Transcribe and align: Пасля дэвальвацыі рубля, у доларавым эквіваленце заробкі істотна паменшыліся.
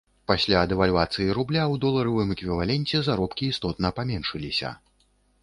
Пасля 0.29 0.61
дэвальвацыі 0.69 1.35
рубля, 1.37 1.63
у 1.73 1.77
доларавым 1.83 2.33
эквіваленце 2.37 2.97
заробкі 3.09 3.43
істотна 3.53 3.95
паменшыліся. 4.01 4.75